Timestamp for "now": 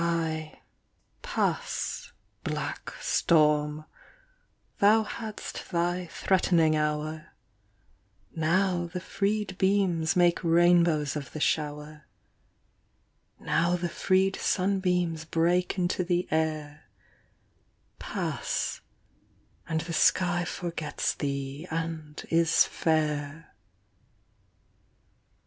8.35-8.87, 13.39-13.75